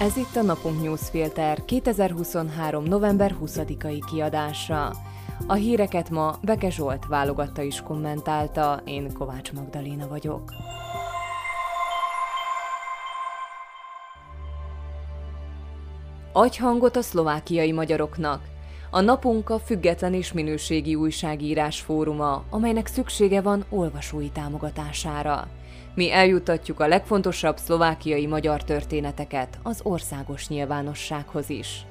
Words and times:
Ez 0.00 0.16
itt 0.16 0.36
a 0.36 0.42
Napunk 0.42 0.82
Newsfilter 0.82 1.64
2023. 1.64 2.84
november 2.84 3.34
20-ai 3.42 4.02
kiadása. 4.10 4.92
A 5.46 5.54
híreket 5.54 6.10
ma 6.10 6.38
Beke 6.42 6.70
Zsolt 6.70 7.06
válogatta 7.06 7.62
is 7.62 7.80
kommentálta, 7.80 8.80
én 8.84 9.12
Kovács 9.12 9.52
Magdaléna 9.52 10.08
vagyok. 10.08 10.52
Adj 16.32 16.58
hangot 16.58 16.96
a 16.96 17.02
szlovákiai 17.02 17.72
magyaroknak. 17.72 18.55
A 18.90 19.00
napunk 19.00 19.50
a 19.50 19.58
független 19.58 20.14
és 20.14 20.32
minőségi 20.32 20.94
újságírás 20.94 21.80
fóruma, 21.80 22.44
amelynek 22.50 22.86
szüksége 22.86 23.40
van 23.40 23.64
olvasói 23.68 24.28
támogatására. 24.28 25.48
Mi 25.94 26.12
eljutatjuk 26.12 26.80
a 26.80 26.86
legfontosabb 26.86 27.56
szlovákiai 27.56 28.26
magyar 28.26 28.64
történeteket 28.64 29.58
az 29.62 29.80
országos 29.82 30.48
nyilvánossághoz 30.48 31.50
is. 31.50 31.86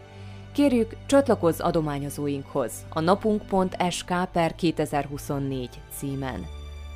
Kérjük, 0.54 0.96
csatlakozz 1.06 1.60
adományozóinkhoz 1.60 2.72
a 2.90 3.00
napunk.sk 3.00 4.14
per 4.32 4.56
2024 4.56 5.70
címen. 5.98 6.46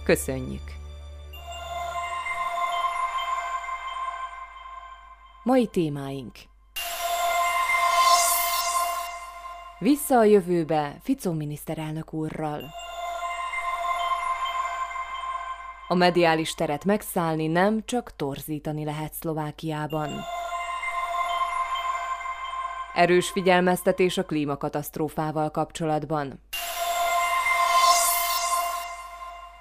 Köszönjük! 0.04 0.62
Mai 5.44 5.68
témáink 5.68 6.32
Vissza 9.82 10.18
a 10.18 10.24
jövőbe 10.24 10.96
Ficó 11.02 11.32
miniszterelnök 11.32 12.14
úrral. 12.14 12.70
A 15.88 15.96
mediális 15.96 16.54
teret 16.54 16.86
megszállni 16.86 17.48
nem, 17.48 17.86
csak 17.86 18.16
torzítani 18.16 18.84
lehet 18.84 19.14
Szlovákiában. 19.14 20.10
Erős 22.94 23.30
figyelmeztetés 23.30 24.18
a 24.18 24.26
klímakatasztrófával 24.26 25.52
kapcsolatban. 25.52 26.40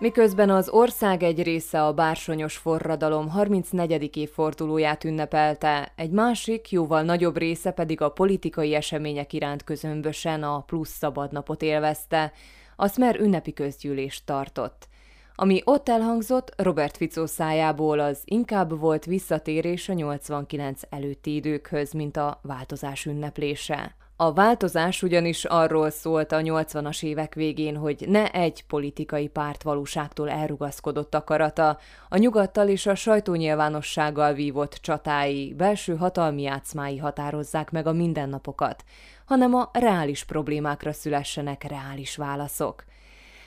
Miközben 0.01 0.51
az 0.51 0.69
ország 0.69 1.23
egy 1.23 1.43
része 1.43 1.85
a 1.85 1.93
bársonyos 1.93 2.57
forradalom 2.57 3.29
34. 3.29 4.17
évfordulóját 4.17 5.05
ünnepelte, 5.05 5.93
egy 5.97 6.11
másik, 6.11 6.71
jóval 6.71 7.03
nagyobb 7.03 7.37
része 7.37 7.71
pedig 7.71 8.01
a 8.01 8.09
politikai 8.09 8.75
események 8.75 9.33
iránt 9.33 9.65
közömbösen 9.65 10.43
a 10.43 10.61
plusz 10.61 10.97
szabadnapot 10.97 11.63
élvezte, 11.63 12.33
a 12.77 12.89
Smer 12.89 13.21
ünnepi 13.21 13.53
közgyűlést 13.53 14.27
tartott. 14.27 14.89
Ami 15.35 15.63
ott 15.65 15.89
elhangzott, 15.89 16.53
Robert 16.57 16.97
Ficó 16.97 17.27
szájából 17.27 17.99
az 17.99 18.21
inkább 18.25 18.79
volt 18.79 19.05
visszatérés 19.05 19.89
a 19.89 19.93
89 19.93 20.81
előtti 20.91 21.35
időkhöz, 21.35 21.93
mint 21.93 22.17
a 22.17 22.41
változás 22.43 23.05
ünneplése. 23.05 23.97
A 24.21 24.33
változás 24.33 25.03
ugyanis 25.03 25.45
arról 25.45 25.91
szólt 25.91 26.33
a 26.33 26.41
80-as 26.41 27.03
évek 27.03 27.35
végén, 27.35 27.77
hogy 27.77 28.05
ne 28.09 28.31
egy 28.31 28.65
politikai 28.67 29.29
párt 29.29 29.63
valóságtól 29.63 30.31
elrugaszkodott 30.31 31.15
akarata, 31.15 31.79
a 32.09 32.17
nyugattal 32.17 32.69
és 32.69 32.87
a 32.87 32.95
sajtónyilvánossággal 32.95 34.33
vívott 34.33 34.79
csatái, 34.83 35.55
belső 35.57 35.97
hatalmi 35.97 36.43
játszmái 36.43 36.97
határozzák 36.97 37.71
meg 37.71 37.87
a 37.87 37.93
mindennapokat, 37.93 38.85
hanem 39.25 39.55
a 39.55 39.71
reális 39.73 40.25
problémákra 40.25 40.93
szülessenek 40.93 41.63
reális 41.69 42.17
válaszok. 42.17 42.85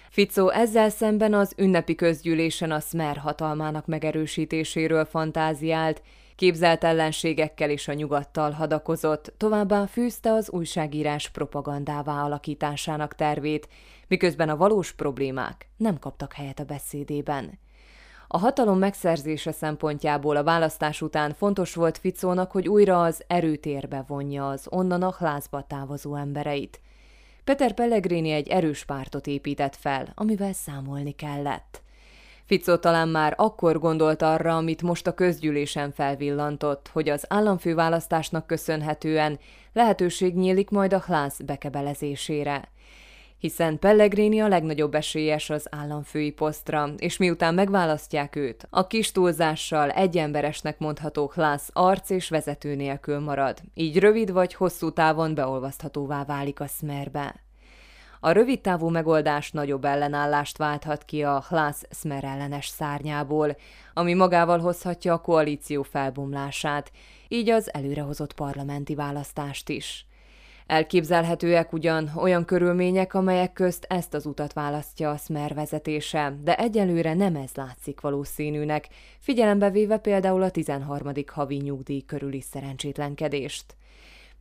Ficó 0.09 0.49
ezzel 0.49 0.89
szemben 0.89 1.33
az 1.33 1.53
ünnepi 1.57 1.95
közgyűlésen 1.95 2.71
a 2.71 2.79
Smer 2.79 3.17
hatalmának 3.17 3.85
megerősítéséről 3.85 5.05
fantáziált, 5.05 6.01
képzelt 6.41 6.83
ellenségekkel 6.83 7.69
és 7.69 7.87
a 7.87 7.93
nyugattal 7.93 8.51
hadakozott, 8.51 9.33
továbbá 9.37 9.85
fűzte 9.85 10.31
az 10.31 10.49
újságírás 10.51 11.29
propagandává 11.29 12.23
alakításának 12.23 13.15
tervét, 13.15 13.67
miközben 14.07 14.49
a 14.49 14.57
valós 14.57 14.91
problémák 14.91 15.67
nem 15.77 15.99
kaptak 15.99 16.33
helyet 16.33 16.59
a 16.59 16.63
beszédében. 16.63 17.59
A 18.27 18.37
hatalom 18.37 18.77
megszerzése 18.77 19.51
szempontjából 19.51 20.35
a 20.35 20.43
választás 20.43 21.01
után 21.01 21.33
fontos 21.33 21.75
volt 21.75 21.97
Ficónak, 21.97 22.51
hogy 22.51 22.67
újra 22.67 23.01
az 23.03 23.23
erőtérbe 23.27 24.03
vonja 24.07 24.49
az 24.49 24.67
onnan 24.69 25.01
a 25.01 25.15
hlázba 25.17 25.65
távozó 25.67 26.15
embereit– 26.15 26.79
Peter 27.43 27.73
Pellegrini 27.73 28.31
egy 28.31 28.47
erős 28.47 28.85
pártot 28.85 29.27
épített 29.27 29.75
fel, 29.75 30.11
amivel 30.15 30.53
számolni 30.53 31.11
kellett. 31.11 31.81
Ficó 32.51 32.75
talán 32.75 33.07
már 33.09 33.33
akkor 33.37 33.79
gondolt 33.79 34.21
arra, 34.21 34.57
amit 34.57 34.81
most 34.81 35.07
a 35.07 35.13
közgyűlésen 35.13 35.91
felvillantott, 35.91 36.89
hogy 36.93 37.09
az 37.09 37.25
államfőválasztásnak 37.29 38.47
köszönhetően 38.47 39.39
lehetőség 39.73 40.35
nyílik 40.35 40.69
majd 40.69 40.93
a 40.93 41.03
Hlász 41.05 41.39
bekebelezésére 41.39 42.69
hiszen 43.37 43.79
Pellegrini 43.79 44.39
a 44.39 44.47
legnagyobb 44.47 44.95
esélyes 44.95 45.49
az 45.49 45.67
államfői 45.69 46.31
posztra, 46.31 46.89
és 46.97 47.17
miután 47.17 47.53
megválasztják 47.53 48.35
őt, 48.35 48.67
a 48.69 48.87
kis 48.87 49.11
túlzással 49.11 49.89
egyemberesnek 49.89 50.79
mondható 50.79 51.27
klász 51.27 51.69
arc 51.73 52.09
és 52.09 52.29
vezető 52.29 52.75
nélkül 52.75 53.19
marad, 53.19 53.61
így 53.73 53.99
rövid 53.99 54.31
vagy 54.31 54.53
hosszú 54.53 54.91
távon 54.91 55.35
beolvaszthatóvá 55.35 56.23
válik 56.25 56.59
a 56.59 56.67
Smerbe. 56.67 57.50
A 58.23 58.31
rövid 58.31 58.61
távú 58.61 58.89
megoldás 58.89 59.51
nagyobb 59.51 59.85
ellenállást 59.85 60.57
válthat 60.57 61.05
ki 61.05 61.23
a 61.23 61.43
Hlász 61.47 61.83
Smer 61.91 62.23
ellenes 62.23 62.67
szárnyából, 62.67 63.55
ami 63.93 64.13
magával 64.13 64.59
hozhatja 64.59 65.13
a 65.13 65.21
koalíció 65.21 65.81
felbomlását, 65.83 66.91
így 67.27 67.49
az 67.49 67.73
előrehozott 67.73 68.33
parlamenti 68.33 68.95
választást 68.95 69.69
is. 69.69 70.05
Elképzelhetőek 70.67 71.73
ugyan 71.73 72.11
olyan 72.15 72.45
körülmények, 72.45 73.13
amelyek 73.13 73.53
közt 73.53 73.85
ezt 73.89 74.13
az 74.13 74.25
utat 74.25 74.53
választja 74.53 75.09
a 75.09 75.17
Smer 75.17 75.53
vezetése, 75.53 76.37
de 76.43 76.57
egyelőre 76.57 77.13
nem 77.13 77.35
ez 77.35 77.51
látszik 77.55 78.01
valószínűnek, 78.01 78.87
figyelembe 79.19 79.69
véve 79.69 79.97
például 79.97 80.41
a 80.41 80.51
13. 80.51 81.11
havi 81.27 81.55
nyugdíj 81.55 82.01
körüli 82.01 82.41
szerencsétlenkedést. 82.41 83.75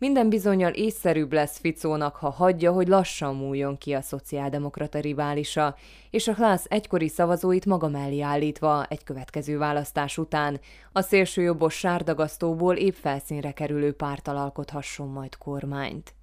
Minden 0.01 0.29
bizonyal 0.29 0.73
észszerűbb 0.73 1.33
lesz 1.33 1.59
Ficónak, 1.59 2.17
ha 2.17 2.31
hagyja, 2.31 2.73
hogy 2.73 2.89
lassan 2.89 3.37
múljon 3.37 3.79
ki 3.79 3.93
a 3.93 4.01
szociáldemokrata 4.01 5.01
riválisa, 5.01 5.77
és 6.11 6.29
a 6.29 6.35
Klász 6.35 6.65
egykori 6.69 7.09
szavazóit 7.09 7.67
maga 7.67 7.89
mellé 7.89 8.21
állítva 8.21 8.85
egy 8.85 9.05
következő 9.05 9.59
választás 9.59 10.19
után 10.19 10.61
a 10.93 11.01
szélsőjobbos 11.01 11.75
sárdagasztóból 11.75 12.77
épp 12.77 12.95
felszínre 12.95 13.53
kerülő 13.53 13.93
pártal 13.93 14.37
alkothasson 14.37 15.09
majd 15.09 15.37
kormányt. 15.37 16.15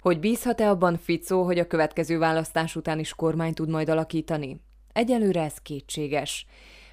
Hogy 0.00 0.20
bízhat-e 0.20 0.68
abban 0.68 0.96
Ficó, 0.96 1.42
hogy 1.42 1.58
a 1.58 1.66
következő 1.66 2.18
választás 2.18 2.76
után 2.76 2.98
is 2.98 3.14
kormány 3.14 3.54
tud 3.54 3.68
majd 3.68 3.88
alakítani? 3.88 4.60
Egyelőre 4.92 5.42
ez 5.42 5.58
kétséges. 5.62 6.46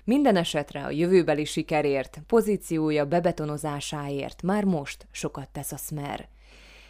Minden 0.06 0.36
esetre 0.36 0.84
a 0.84 0.90
jövőbeli 0.90 1.46
sikerért, 1.46 2.22
pozíciója 2.28 3.06
bebetonozásáért 3.06 4.42
már 4.42 4.64
most 4.64 5.08
sokat 5.12 5.50
tesz 5.50 5.72
a 5.72 5.78
Smer. 5.78 6.28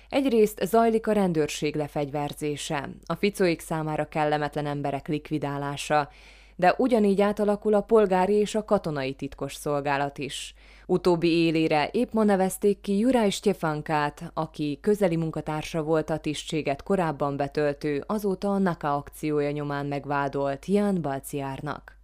Egyrészt 0.09 0.65
zajlik 0.65 1.07
a 1.07 1.11
rendőrség 1.11 1.75
lefegyverzése, 1.75 2.89
a 3.05 3.15
ficóik 3.15 3.59
számára 3.59 4.07
kellemetlen 4.07 4.65
emberek 4.65 5.07
likvidálása, 5.07 6.09
de 6.55 6.73
ugyanígy 6.77 7.21
átalakul 7.21 7.73
a 7.73 7.81
polgári 7.81 8.33
és 8.33 8.55
a 8.55 8.65
katonai 8.65 9.13
titkos 9.13 9.53
szolgálat 9.53 10.17
is. 10.17 10.53
Utóbbi 10.85 11.29
élére 11.29 11.89
épp 11.91 12.11
ma 12.11 12.23
nevezték 12.23 12.81
ki 12.81 12.97
Juraj 12.97 13.29
Styefankát, 13.29 14.31
aki 14.33 14.79
közeli 14.81 15.15
munkatársa 15.15 15.83
volt 15.83 16.09
a 16.09 16.17
tisztséget 16.17 16.83
korábban 16.83 17.37
betöltő, 17.37 18.03
azóta 18.07 18.53
a 18.53 18.57
NAKA 18.57 18.95
akciója 18.95 19.51
nyomán 19.51 19.85
megvádolt 19.85 20.65
Jan 20.65 21.01
Balciárnak. 21.01 21.94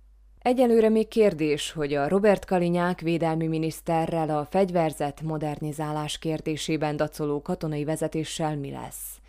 Egyelőre 0.44 0.90
még 0.90 1.08
kérdés, 1.08 1.72
hogy 1.72 1.94
a 1.94 2.08
Robert 2.08 2.46
Kalinyák 2.46 3.00
védelmi 3.00 3.48
miniszterrel 3.48 4.30
a 4.30 4.46
fegyverzet 4.46 5.22
modernizálás 5.22 6.18
kérdésében 6.18 6.98
dacoló 6.98 7.42
katonai 7.42 7.84
vezetéssel 7.84 8.58
mi 8.58 8.72
lesz. 8.72 9.20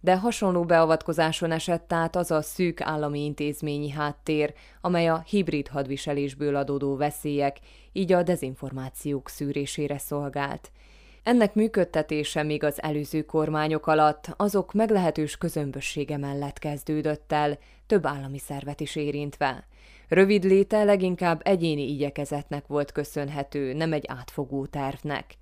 De 0.00 0.16
hasonló 0.18 0.64
beavatkozáson 0.64 1.52
esett 1.52 1.92
át 1.92 2.16
az 2.16 2.30
a 2.30 2.42
szűk 2.42 2.80
állami 2.80 3.24
intézményi 3.24 3.90
háttér, 3.90 4.54
amely 4.80 5.08
a 5.08 5.22
hibrid 5.26 5.68
hadviselésből 5.68 6.56
adódó 6.56 6.96
veszélyek, 6.96 7.58
így 7.92 8.12
a 8.12 8.22
dezinformációk 8.22 9.28
szűrésére 9.28 9.98
szolgált. 9.98 10.70
Ennek 11.22 11.54
működtetése 11.54 12.42
még 12.42 12.64
az 12.64 12.82
előző 12.82 13.22
kormányok 13.22 13.86
alatt 13.86 14.34
azok 14.36 14.72
meglehetős 14.72 15.36
közömbössége 15.36 16.16
mellett 16.16 16.58
kezdődött 16.58 17.32
el, 17.32 17.58
több 17.86 18.06
állami 18.06 18.38
szervet 18.38 18.80
is 18.80 18.96
érintve. 18.96 19.66
Rövid 20.08 20.44
léte 20.44 20.84
leginkább 20.84 21.40
egyéni 21.44 21.90
igyekezetnek 21.90 22.66
volt 22.66 22.92
köszönhető, 22.92 23.72
nem 23.72 23.92
egy 23.92 24.04
átfogó 24.08 24.66
tervnek. 24.66 25.34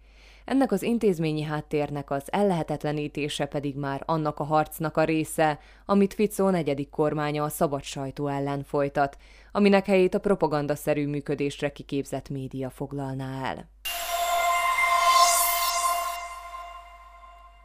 Ennek 0.44 0.72
az 0.72 0.82
intézményi 0.82 1.42
háttérnek 1.42 2.10
az 2.10 2.22
ellehetetlenítése 2.32 3.46
pedig 3.46 3.76
már 3.76 4.02
annak 4.06 4.38
a 4.38 4.44
harcnak 4.44 4.96
a 4.96 5.04
része, 5.04 5.58
amit 5.84 6.14
Ficó 6.14 6.48
negyedik 6.50 6.90
kormánya 6.90 7.44
a 7.44 7.48
szabad 7.48 7.82
sajtó 7.82 8.26
ellen 8.26 8.62
folytat, 8.62 9.16
aminek 9.52 9.86
helyét 9.86 10.14
a 10.14 10.20
propagandaszerű 10.20 11.06
működésre 11.06 11.72
kiképzett 11.72 12.28
média 12.28 12.70
foglalná 12.70 13.44
el. 13.44 13.68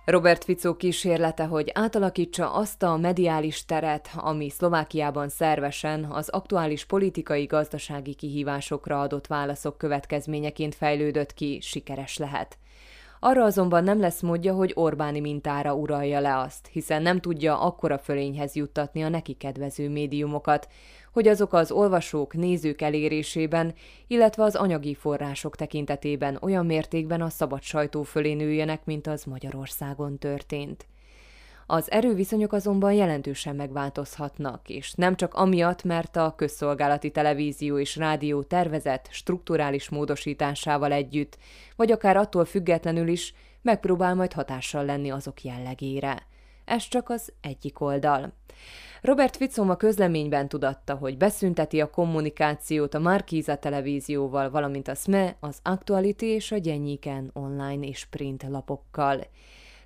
Robert 0.05 0.43
Fico 0.43 0.75
kísérlete, 0.75 1.45
hogy 1.45 1.71
átalakítsa 1.73 2.53
azt 2.53 2.83
a 2.83 2.97
mediális 2.97 3.65
teret, 3.65 4.09
ami 4.15 4.49
Szlovákiában 4.49 5.29
szervesen 5.29 6.03
az 6.03 6.29
aktuális 6.29 6.85
politikai-gazdasági 6.85 8.13
kihívásokra 8.13 8.99
adott 8.99 9.27
válaszok 9.27 9.77
következményeként 9.77 10.75
fejlődött 10.75 11.33
ki, 11.33 11.59
sikeres 11.61 12.17
lehet. 12.17 12.57
Arra 13.19 13.43
azonban 13.43 13.83
nem 13.83 13.99
lesz 13.99 14.21
módja, 14.21 14.53
hogy 14.53 14.71
Orbáni 14.75 15.19
mintára 15.19 15.73
uralja 15.73 16.19
le 16.19 16.37
azt, 16.37 16.69
hiszen 16.71 17.01
nem 17.01 17.19
tudja 17.19 17.59
akkora 17.59 17.97
fölényhez 17.97 18.55
juttatni 18.55 19.03
a 19.03 19.09
neki 19.09 19.33
kedvező 19.33 19.89
médiumokat, 19.89 20.67
hogy 21.13 21.27
azok 21.27 21.53
az 21.53 21.71
olvasók, 21.71 22.33
nézők 22.33 22.81
elérésében, 22.81 23.73
illetve 24.07 24.43
az 24.43 24.55
anyagi 24.55 24.93
források 24.95 25.55
tekintetében 25.55 26.37
olyan 26.41 26.65
mértékben 26.65 27.21
a 27.21 27.29
szabad 27.29 27.61
sajtó 27.61 28.03
fölé 28.03 28.33
nőjenek, 28.33 28.85
mint 28.85 29.07
az 29.07 29.23
Magyarországon 29.23 30.17
történt. 30.17 30.85
Az 31.65 31.91
erőviszonyok 31.91 32.53
azonban 32.53 32.93
jelentősen 32.93 33.55
megváltozhatnak, 33.55 34.69
és 34.69 34.93
nem 34.93 35.15
csak 35.15 35.33
amiatt, 35.33 35.83
mert 35.83 36.15
a 36.15 36.33
közszolgálati 36.35 37.11
televízió 37.11 37.77
és 37.77 37.95
rádió 37.95 38.43
tervezett 38.43 39.07
strukturális 39.11 39.89
módosításával 39.89 40.91
együtt, 40.91 41.37
vagy 41.75 41.91
akár 41.91 42.17
attól 42.17 42.45
függetlenül 42.45 43.07
is 43.07 43.33
megpróbál 43.61 44.15
majd 44.15 44.33
hatással 44.33 44.85
lenni 44.85 45.11
azok 45.11 45.43
jellegére. 45.43 46.27
Ez 46.65 46.87
csak 46.87 47.09
az 47.09 47.31
egyik 47.41 47.79
oldal. 47.79 48.33
Robert 49.03 49.35
Fico 49.35 49.69
a 49.69 49.75
közleményben 49.75 50.47
tudatta, 50.47 50.95
hogy 50.95 51.17
beszünteti 51.17 51.81
a 51.81 51.89
kommunikációt 51.89 52.93
a 52.93 52.99
Markíza 52.99 53.55
televízióval, 53.55 54.49
valamint 54.49 54.87
a 54.87 54.95
SME, 54.95 55.35
az 55.39 55.59
Actuality 55.63 56.21
és 56.21 56.51
a 56.51 56.57
Gyenyiken 56.57 57.29
online 57.33 57.87
és 57.87 58.05
print 58.05 58.45
lapokkal. 58.49 59.27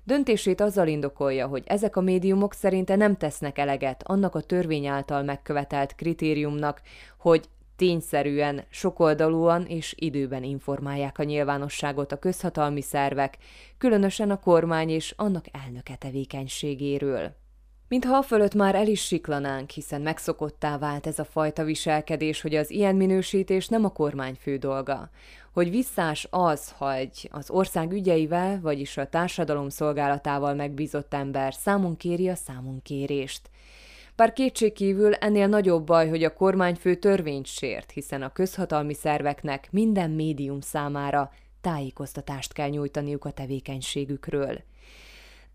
Döntését 0.04 0.60
azzal 0.60 0.88
indokolja, 0.88 1.46
hogy 1.46 1.62
ezek 1.66 1.96
a 1.96 2.00
médiumok 2.00 2.54
szerinte 2.54 2.96
nem 2.96 3.16
tesznek 3.16 3.58
eleget 3.58 4.02
annak 4.06 4.34
a 4.34 4.40
törvény 4.40 4.86
által 4.86 5.22
megkövetelt 5.22 5.94
kritériumnak, 5.94 6.82
hogy 7.18 7.48
tényszerűen, 7.76 8.64
sokoldalúan 8.70 9.66
és 9.66 9.94
időben 9.96 10.42
informálják 10.42 11.18
a 11.18 11.22
nyilvánosságot 11.22 12.12
a 12.12 12.18
közhatalmi 12.18 12.82
szervek, 12.82 13.38
különösen 13.78 14.30
a 14.30 14.40
kormány 14.40 14.88
és 14.88 15.14
annak 15.16 15.44
elnöke 15.64 15.96
tevékenységéről. 15.96 17.46
Mintha 17.88 18.16
a 18.16 18.22
fölött 18.22 18.54
már 18.54 18.74
el 18.74 18.86
is 18.86 19.04
siklanánk, 19.04 19.70
hiszen 19.70 20.00
megszokottá 20.00 20.78
vált 20.78 21.06
ez 21.06 21.18
a 21.18 21.24
fajta 21.24 21.64
viselkedés, 21.64 22.40
hogy 22.40 22.54
az 22.54 22.70
ilyen 22.70 22.96
minősítés 22.96 23.68
nem 23.68 23.84
a 23.84 23.88
kormány 23.88 24.36
fő 24.40 24.56
dolga. 24.56 25.10
Hogy 25.52 25.70
visszás 25.70 26.26
az, 26.30 26.74
hogy 26.76 27.28
az 27.30 27.50
ország 27.50 27.92
ügyeivel, 27.92 28.60
vagyis 28.60 28.96
a 28.96 29.08
társadalom 29.08 29.68
szolgálatával 29.68 30.54
megbízott 30.54 31.14
ember 31.14 31.54
számon 31.54 31.96
kéri 31.96 32.28
a 32.28 32.34
számonkérést. 32.34 33.50
Bár 34.16 34.32
kétségkívül 34.32 35.14
ennél 35.14 35.46
nagyobb 35.46 35.86
baj, 35.86 36.08
hogy 36.08 36.24
a 36.24 36.34
kormányfő 36.34 36.94
törvényt 36.94 37.46
sért, 37.46 37.90
hiszen 37.90 38.22
a 38.22 38.32
közhatalmi 38.32 38.94
szerveknek 38.94 39.68
minden 39.70 40.10
médium 40.10 40.60
számára 40.60 41.32
tájékoztatást 41.60 42.52
kell 42.52 42.68
nyújtaniuk 42.68 43.24
a 43.24 43.30
tevékenységükről. 43.30 44.62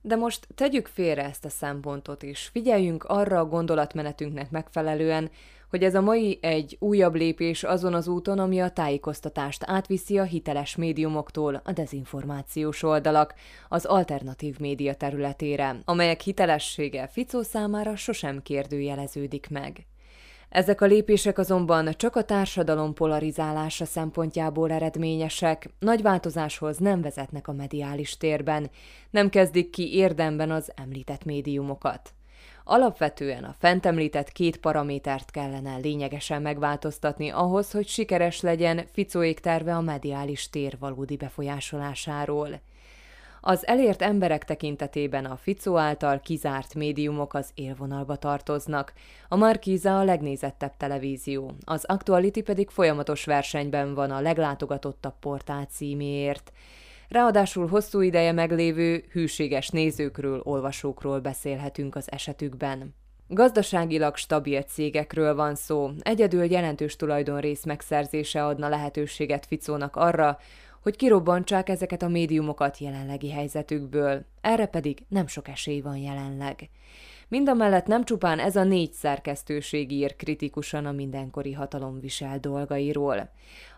De 0.05 0.15
most 0.15 0.47
tegyük 0.55 0.88
félre 0.88 1.23
ezt 1.23 1.45
a 1.45 1.50
szempontot, 1.50 2.23
és 2.23 2.47
figyeljünk 2.47 3.03
arra 3.03 3.39
a 3.39 3.45
gondolatmenetünknek 3.45 4.51
megfelelően, 4.51 5.29
hogy 5.69 5.83
ez 5.83 5.95
a 5.95 6.01
mai 6.01 6.38
egy 6.41 6.77
újabb 6.79 7.15
lépés 7.15 7.63
azon 7.63 7.94
az 7.94 8.07
úton, 8.07 8.39
ami 8.39 8.61
a 8.61 8.69
tájékoztatást 8.69 9.63
átviszi 9.65 10.17
a 10.17 10.23
hiteles 10.23 10.75
médiumoktól 10.75 11.61
a 11.63 11.71
dezinformációs 11.71 12.83
oldalak, 12.83 13.33
az 13.69 13.85
alternatív 13.85 14.59
média 14.59 14.94
területére, 14.94 15.75
amelyek 15.85 16.21
hitelessége 16.21 17.07
Ficó 17.07 17.41
számára 17.41 17.95
sosem 17.95 18.41
kérdőjeleződik 18.41 19.50
meg. 19.50 19.85
Ezek 20.53 20.81
a 20.81 20.85
lépések 20.85 21.38
azonban 21.38 21.89
csak 21.97 22.15
a 22.15 22.23
társadalom 22.23 22.94
polarizálása 22.94 23.85
szempontjából 23.85 24.71
eredményesek, 24.71 25.69
nagy 25.79 26.01
változáshoz 26.01 26.77
nem 26.77 27.01
vezetnek 27.01 27.47
a 27.47 27.53
mediális 27.53 28.17
térben, 28.17 28.69
nem 29.09 29.29
kezdik 29.29 29.69
ki 29.69 29.95
érdemben 29.95 30.51
az 30.51 30.71
említett 30.75 31.25
médiumokat. 31.25 32.13
Alapvetően 32.63 33.44
a 33.44 33.55
fent 33.59 33.85
említett 33.85 34.31
két 34.31 34.57
paramétert 34.57 35.31
kellene 35.31 35.77
lényegesen 35.77 36.41
megváltoztatni 36.41 37.29
ahhoz, 37.29 37.71
hogy 37.71 37.88
sikeres 37.88 38.41
legyen 38.41 38.85
Ficóék 38.91 39.39
terve 39.39 39.75
a 39.75 39.81
mediális 39.81 40.50
tér 40.50 40.77
valódi 40.79 41.15
befolyásolásáról. 41.15 42.61
Az 43.45 43.68
elért 43.68 44.01
emberek 44.01 44.44
tekintetében 44.44 45.25
a 45.25 45.36
Ficó 45.36 45.78
által 45.78 46.19
kizárt 46.19 46.75
médiumok 46.75 47.34
az 47.34 47.50
élvonalba 47.54 48.16
tartoznak. 48.16 48.94
A 49.28 49.36
Markíza 49.36 50.00
a 50.00 50.04
legnézettebb 50.04 50.78
televízió, 50.78 51.51
az 51.66 51.86
Actuality 51.86 52.40
pedig 52.40 52.69
folyamatos 52.69 53.25
versenyben 53.25 53.94
van 53.94 54.12
a 54.12 54.22
leglátogatottabb 54.22 55.13
portál 55.19 55.66
címéért. 55.66 56.51
Ráadásul 57.10 57.68
hosszú 57.68 58.01
ideje 58.01 58.31
meglévő, 58.31 59.04
hűséges 59.12 59.69
nézőkről, 59.69 60.42
olvasókról 60.44 61.19
beszélhetünk 61.19 61.96
az 61.96 62.12
esetükben. 62.12 62.96
Gazdaságilag 63.28 64.16
stabil 64.16 64.62
cégekről 64.62 65.36
van 65.36 65.56
szó, 65.56 65.89
egyedül 66.00 66.44
jelentős 66.44 66.96
tulajdonrész 66.96 67.63
megszerzése 67.63 68.46
adna 68.46 68.69
lehetőséget 68.69 69.46
Ficónak 69.46 69.96
arra, 69.96 70.38
hogy 70.83 70.95
kirobbantsák 70.95 71.69
ezeket 71.69 72.01
a 72.01 72.07
médiumokat 72.07 72.77
jelenlegi 72.77 73.31
helyzetükből, 73.31 74.25
erre 74.41 74.65
pedig 74.65 75.06
nem 75.07 75.27
sok 75.27 75.47
esély 75.47 75.81
van 75.81 75.97
jelenleg. 75.97 76.69
Mindamellett 77.33 77.85
nem 77.85 78.03
csupán 78.03 78.39
ez 78.39 78.56
a 78.56 78.63
négy 78.63 78.91
szerkesztőség 78.91 79.91
ír 79.91 80.15
kritikusan 80.15 80.85
a 80.85 80.91
mindenkori 80.91 81.51
hatalom 81.51 82.00
visel 82.00 82.39
dolgairól. 82.39 83.30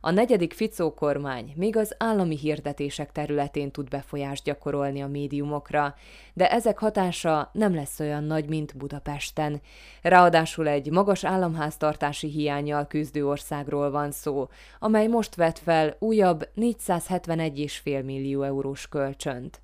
A 0.02 0.12
negyedik 0.12 0.54
Ficó 0.54 0.94
kormány 0.94 1.54
még 1.56 1.78
az 1.78 1.96
állami 1.98 2.38
hirdetések 2.38 3.12
területén 3.12 3.72
tud 3.72 3.90
befolyást 3.90 4.44
gyakorolni 4.44 5.02
a 5.02 5.08
médiumokra, 5.08 5.96
de 6.34 6.52
ezek 6.52 6.78
hatása 6.78 7.50
nem 7.54 7.76
lesz 7.76 8.00
olyan 8.00 8.24
nagy, 8.24 8.48
mint 8.48 8.78
Budapesten. 8.78 9.62
Ráadásul 10.02 10.68
egy 10.68 10.92
magas 10.92 11.24
államháztartási 11.24 12.28
hiányjal 12.28 12.88
küzdő 12.88 13.28
országról 13.28 13.92
van 13.92 14.12
szó, 14.12 14.48
amely 14.80 15.08
most 15.08 15.36
vet 15.36 15.60
fel 15.60 15.96
újabb 16.00 16.50
471,5 16.56 18.04
millió 18.04 18.42
eurós 18.44 18.88
kölcsönt. 18.88 19.64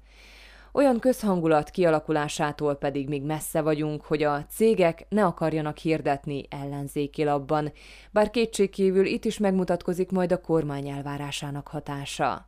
Olyan 0.74 1.00
közhangulat 1.00 1.70
kialakulásától 1.70 2.76
pedig 2.76 3.08
még 3.08 3.24
messze 3.24 3.62
vagyunk, 3.62 4.02
hogy 4.02 4.24
a 4.24 4.46
cégek 4.46 5.06
ne 5.10 5.26
akarjanak 5.26 5.78
hirdetni 5.78 6.44
ellenzéki 6.50 7.24
labban, 7.24 7.72
bár 8.12 8.30
kétségkívül 8.30 9.06
itt 9.06 9.26
is 9.26 9.38
megmutatkozik 9.38 10.12
majd 10.12 10.32
a 10.32 10.42
kormány 10.42 10.88
elvárásának 10.88 11.68
hatása. 11.68 12.48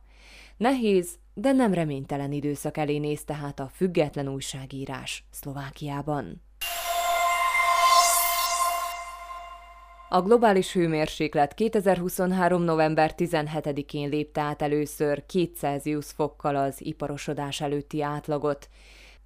Nehéz, 0.56 1.18
de 1.34 1.52
nem 1.52 1.74
reménytelen 1.74 2.32
időszak 2.32 2.76
elé 2.76 2.98
néz 2.98 3.24
tehát 3.24 3.60
a 3.60 3.70
független 3.74 4.28
újságírás 4.28 5.24
Szlovákiában. 5.30 6.43
A 10.14 10.22
globális 10.22 10.72
hőmérséklet 10.72 11.54
2023. 11.54 12.62
november 12.62 13.14
17-én 13.16 14.08
lépte 14.08 14.40
át 14.40 14.62
először 14.62 15.26
2 15.26 15.50
Celsius 15.56 16.06
fokkal 16.06 16.56
az 16.56 16.76
iparosodás 16.78 17.60
előtti 17.60 18.02
átlagot, 18.02 18.68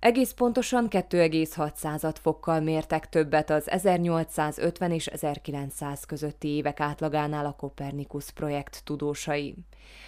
egész 0.01 0.31
pontosan 0.31 0.87
2,6 0.91 2.15
fokkal 2.21 2.61
mértek 2.61 3.09
többet 3.09 3.51
az 3.51 3.71
1850 3.71 4.91
és 4.91 5.07
1900 5.07 6.05
közötti 6.05 6.49
évek 6.49 6.81
átlagánál 6.81 7.47
a 7.47 7.57
Copernicus 7.59 8.31
projekt 8.31 8.81
tudósai. 8.85 9.55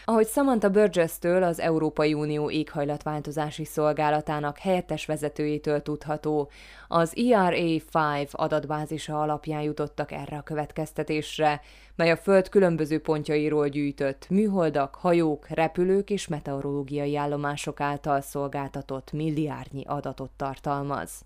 Ahogy 0.05 0.27
Samantha 0.27 0.71
Burgess-től, 0.71 1.43
az 1.43 1.61
Európai 1.61 2.15
Unió 2.15 2.51
éghajlatváltozási 2.51 3.65
szolgálatának 3.65 4.59
helyettes 4.59 5.07
vezetőjétől 5.07 5.83
tudható, 5.83 6.51
az 6.89 7.13
ERA5 7.17 8.31
adatbázisa 8.31 9.21
alapján 9.21 9.63
jutottak 9.63 10.13
erre 10.13 10.37
a 10.37 10.43
következtetésre, 10.43 11.61
mely 11.97 12.11
a 12.11 12.17
Föld 12.17 12.49
különböző 12.49 13.01
pontjairól 13.01 13.69
gyűjtött 13.69 14.27
műholdak, 14.31 14.95
hajók, 14.95 15.49
repülők 15.49 16.11
és 16.11 16.29
meteorológiai 16.29 17.17
állomások 17.17 17.81
által 17.81 18.21
szolgáltatott 18.21 19.13
milliárdnyi 19.13 19.80
adatot 19.87 20.31
tartalmaz. 20.37 21.25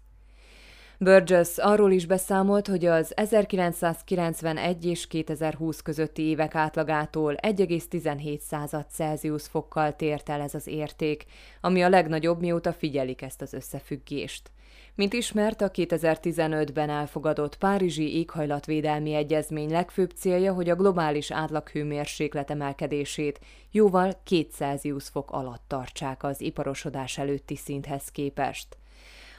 Burgess 0.99 1.59
arról 1.59 1.93
is 1.93 2.07
beszámolt, 2.07 2.67
hogy 2.67 2.85
az 2.85 3.17
1991 3.17 4.85
és 4.85 5.07
2020 5.07 5.81
közötti 5.81 6.23
évek 6.23 6.55
átlagától 6.55 7.35
1,17 7.43 8.39
század 8.39 8.87
Celsius 8.91 9.47
fokkal 9.47 9.97
tért 9.97 10.29
el 10.29 10.41
ez 10.41 10.55
az 10.55 10.67
érték, 10.67 11.25
ami 11.61 11.83
a 11.83 11.89
legnagyobb, 11.89 12.41
mióta 12.41 12.73
figyelik 12.73 13.23
ezt 13.23 13.43
az 13.43 13.53
összefüggést. 13.53 14.51
Mint 14.97 15.13
ismert, 15.13 15.61
a 15.61 15.71
2015-ben 15.71 16.91
elfogadott 16.91 17.57
Párizsi 17.57 18.17
éghajlatvédelmi 18.17 19.15
egyezmény 19.15 19.71
legfőbb 19.71 20.11
célja, 20.11 20.53
hogy 20.53 20.71
a 20.71 20.75
globális 20.75 21.31
átlaghőmérséklet 21.31 22.51
emelkedését 22.51 23.41
jóval 23.71 24.21
200 24.25 24.83
fok 25.13 25.31
alatt 25.31 25.63
tartsák 25.67 26.23
az 26.23 26.41
iparosodás 26.41 27.19
előtti 27.19 27.57
szinthez 27.57 28.11
képest. 28.11 28.77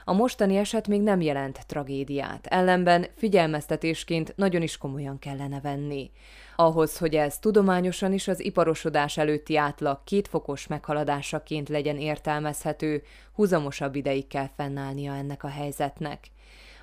A 0.06 0.14
mostani 0.14 0.58
eset 0.58 0.88
még 0.88 1.02
nem 1.02 1.22
jelent 1.22 1.66
tragédiát, 1.68 2.48
ellenben 2.48 3.06
figyelmeztetésként 3.16 4.34
nagyon 4.36 4.62
is 4.62 4.78
komolyan 4.78 5.20
kellene 5.20 5.60
venni. 5.62 6.12
Ahhoz, 6.56 6.98
hogy 6.98 7.16
ez 7.16 7.40
tudományosan 7.40 8.14
is 8.14 8.28
az 8.28 8.40
iparosodás 8.40 9.18
előtti 9.18 9.58
átlag 9.58 10.00
kétfokos 10.04 10.68
meghaladásaként 10.68 11.70
legyen 11.70 11.98
értelmezhető, 11.98 13.04
húzamosabb 13.34 13.96
ideig 13.96 14.28
kell 14.28 14.50
fennállnia 14.56 15.16
ennek 15.16 15.44
a 15.44 15.48
helyzetnek. 15.48 16.20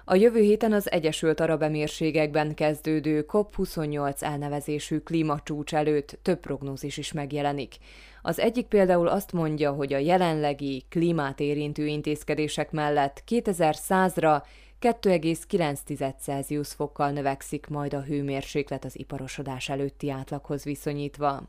A 0.05 0.15
jövő 0.15 0.41
héten 0.41 0.73
az 0.73 0.91
Egyesült 0.91 1.41
Arab 1.41 1.63
Emírségekben 1.63 2.55
kezdődő 2.55 3.27
COP28 3.29 4.23
elnevezésű 4.23 4.99
klímacsúcs 4.99 5.75
előtt 5.75 6.19
több 6.23 6.41
prognózis 6.41 6.97
is 6.97 7.13
megjelenik. 7.13 7.77
Az 8.23 8.39
egyik 8.39 8.67
például 8.67 9.09
azt 9.09 9.33
mondja, 9.33 9.73
hogy 9.73 9.93
a 9.93 9.99
jelenlegi 9.99 10.85
klímát 10.89 11.41
érintő 11.41 11.87
intézkedések 11.87 12.71
mellett 12.71 13.23
2100-ra 13.29 14.43
2,9 14.83 16.15
Celsius 16.21 16.73
fokkal 16.73 17.11
növekszik 17.11 17.67
majd 17.67 17.95
a 17.95 18.03
hőmérséklet 18.03 18.85
az 18.85 18.99
iparosodás 18.99 19.69
előtti 19.69 20.11
átlaghoz 20.11 20.65
viszonyítva. 20.65 21.43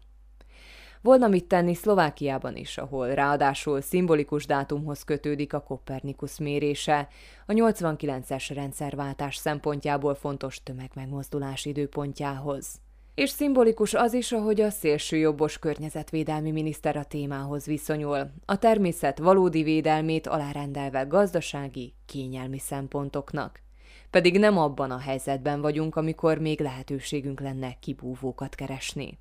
Volna 1.01 1.27
mit 1.27 1.45
tenni 1.45 1.73
Szlovákiában 1.73 2.55
is, 2.55 2.77
ahol 2.77 3.07
ráadásul 3.07 3.81
szimbolikus 3.81 4.45
dátumhoz 4.45 5.03
kötődik 5.03 5.53
a 5.53 5.59
Kopernikus 5.59 6.37
mérése, 6.39 7.07
a 7.45 7.53
89-es 7.53 8.49
rendszerváltás 8.53 9.35
szempontjából 9.35 10.15
fontos 10.15 10.63
tömegmegmozdulás 10.63 11.65
időpontjához. 11.65 12.81
És 13.15 13.29
szimbolikus 13.29 13.93
az 13.93 14.13
is, 14.13 14.32
ahogy 14.32 14.62
a 14.62 14.70
szélsőjobbos 14.70 15.60
környezetvédelmi 15.60 16.51
miniszter 16.51 16.96
a 16.96 17.03
témához 17.03 17.65
viszonyul, 17.65 18.32
a 18.46 18.58
természet 18.58 19.20
valódi 19.20 19.63
védelmét 19.63 20.27
alárendelve 20.27 21.01
gazdasági, 21.01 21.93
kényelmi 22.05 22.60
szempontoknak. 22.60 23.62
Pedig 24.10 24.39
nem 24.39 24.58
abban 24.58 24.91
a 24.91 24.98
helyzetben 24.98 25.62
vagyunk, 25.62 25.96
amikor 25.96 26.38
még 26.38 26.60
lehetőségünk 26.60 27.39
lenne 27.39 27.77
kibúvókat 27.79 28.55
keresni. 28.55 29.20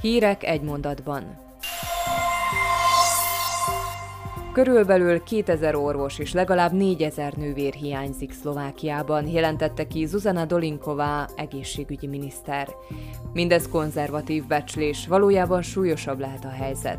Hírek 0.00 0.44
egy 0.44 0.62
mondatban. 0.62 1.51
Körülbelül 4.52 5.22
2000 5.22 5.74
orvos 5.74 6.18
és 6.18 6.32
legalább 6.32 6.72
4000 6.72 7.34
nővér 7.34 7.74
hiányzik 7.74 8.32
Szlovákiában, 8.32 9.26
jelentette 9.26 9.86
ki 9.86 10.06
Zuzana 10.06 10.44
Dolinková 10.44 11.28
egészségügyi 11.36 12.06
miniszter. 12.06 12.68
Mindez 13.32 13.68
konzervatív 13.68 14.46
becslés, 14.46 15.06
valójában 15.06 15.62
súlyosabb 15.62 16.18
lehet 16.18 16.44
a 16.44 16.50
helyzet. 16.50 16.98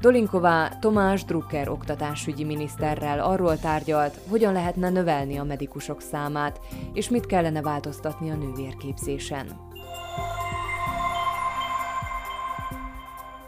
Dolinková 0.00 0.68
Tomás 0.80 1.24
Drucker 1.24 1.68
oktatásügyi 1.68 2.44
miniszterrel 2.44 3.20
arról 3.20 3.58
tárgyalt, 3.58 4.18
hogyan 4.28 4.52
lehetne 4.52 4.90
növelni 4.90 5.36
a 5.36 5.44
medikusok 5.44 6.00
számát, 6.00 6.60
és 6.92 7.08
mit 7.08 7.26
kellene 7.26 7.62
változtatni 7.62 8.30
a 8.30 8.34
nővérképzésen. 8.34 9.46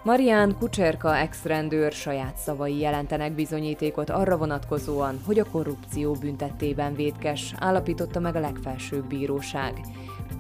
Marián 0.04 0.56
Kucserka 0.58 1.16
ex-rendőr 1.16 1.92
saját 1.92 2.37
szavai 2.37 2.78
jelentenek 2.78 3.32
bizonyítékot 3.32 4.11
arra 4.11 4.37
vonatkozóan, 4.37 5.20
hogy 5.26 5.38
a 5.38 5.44
korrupció 5.44 6.12
büntettében 6.12 6.94
védkes, 6.94 7.54
állapította 7.58 8.20
meg 8.20 8.37
a 8.37 8.40
legfelsőbb 8.40 9.06
bíróság. 9.06 9.80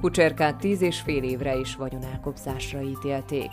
Kucserkát 0.00 0.56
tíz 0.56 0.82
és 0.82 1.00
fél 1.00 1.22
évre 1.22 1.56
is 1.56 1.76
vagyonelkobzásra 1.76 2.80
ítélték. 2.80 3.50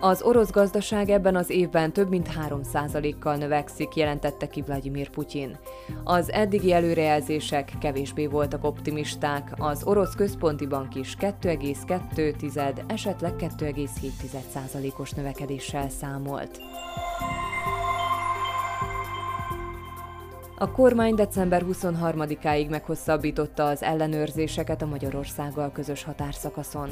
Az 0.00 0.22
orosz 0.22 0.50
gazdaság 0.50 1.08
ebben 1.08 1.36
az 1.36 1.50
évben 1.50 1.92
több 1.92 2.08
mint 2.08 2.28
3%-kal 2.48 3.36
növekszik, 3.36 3.94
jelentette 3.94 4.46
ki 4.46 4.62
Vladimir 4.62 5.10
Putyin. 5.10 5.58
Az 6.04 6.32
eddigi 6.32 6.72
előrejelzések 6.72 7.72
kevésbé 7.80 8.26
voltak 8.26 8.64
optimisták, 8.64 9.52
az 9.58 9.84
orosz 9.84 10.14
központi 10.14 10.66
bank 10.66 10.94
is 10.94 11.16
2,2, 11.20 12.82
esetleg 12.86 13.32
2,7%-os 13.38 15.10
növekedéssel 15.10 15.88
számolt. 15.88 16.60
A 20.58 20.70
kormány 20.70 21.14
december 21.14 21.64
23-áig 21.72 22.68
meghosszabbította 22.68 23.66
az 23.66 23.82
ellenőrzéseket 23.82 24.82
a 24.82 24.86
Magyarországgal 24.86 25.72
közös 25.72 26.02
határszakaszon. 26.02 26.88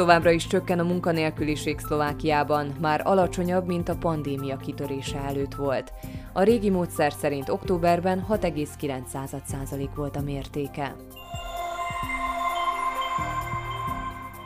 Továbbra 0.00 0.30
is 0.30 0.46
csökken 0.46 0.78
a 0.78 0.82
munkanélküliség 0.82 1.78
Szlovákiában, 1.78 2.74
már 2.80 3.00
alacsonyabb, 3.04 3.66
mint 3.66 3.88
a 3.88 3.96
pandémia 3.96 4.56
kitörése 4.56 5.18
előtt 5.18 5.54
volt. 5.54 5.92
A 6.32 6.42
régi 6.42 6.70
módszer 6.70 7.12
szerint 7.12 7.48
októberben 7.48 8.26
6,9% 8.28 9.88
volt 9.94 10.16
a 10.16 10.20
mértéke. 10.20 10.96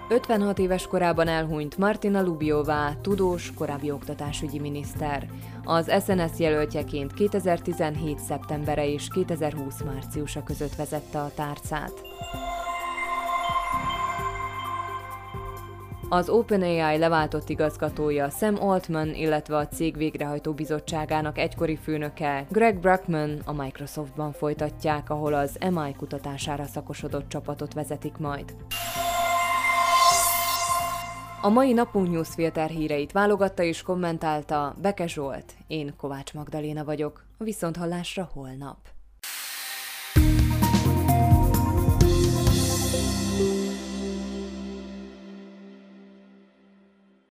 56 0.09 0.59
éves 0.59 0.87
korában 0.87 1.29
elhunyt 1.29 1.79
Martina 1.79 2.23
Lubiová, 2.23 2.93
tudós, 3.01 3.53
korábbi 3.55 3.91
oktatásügyi 3.91 4.59
miniszter. 4.59 5.29
Az 5.65 5.93
SNS 6.05 6.39
jelöltjeként 6.39 7.13
2017. 7.13 8.19
szeptembere 8.19 8.89
és 8.89 9.09
2020. 9.09 9.83
márciusa 9.83 10.43
között 10.43 10.75
vezette 10.75 11.19
a 11.19 11.31
tárcát. 11.35 11.93
Az 16.09 16.29
OpenAI 16.29 16.99
leváltott 16.99 17.49
igazgatója 17.49 18.31
Sam 18.31 18.63
Altman, 18.63 19.15
illetve 19.15 19.57
a 19.57 19.69
cég 19.69 19.97
végrehajtó 19.97 20.53
bizottságának 20.53 21.39
egykori 21.39 21.77
főnöke 21.77 22.47
Greg 22.51 22.81
Brackman 22.81 23.41
a 23.45 23.53
Microsoftban 23.53 24.33
folytatják, 24.33 25.11
ahol 25.11 25.35
az 25.35 25.59
MI 25.71 25.95
kutatására 25.97 26.65
szakosodott 26.65 27.29
csapatot 27.29 27.75
vezetik 27.75 28.17
majd. 28.17 28.55
A 31.43 31.49
mai 31.49 31.73
napunk 31.73 32.11
newsfilter 32.11 32.71
híreit 32.71 33.13
válogatta 33.13 33.63
és 33.63 33.83
kommentálta 33.83 34.75
Beke 34.83 35.07
Zsolt. 35.07 35.55
Én 35.67 35.95
Kovács 35.97 36.35
Magdaléna 36.35 36.85
vagyok. 36.85 37.25
A 37.39 37.45
viszonthallásra 37.45 38.29
holnap. 38.33 38.77